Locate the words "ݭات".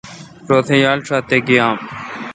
1.07-1.23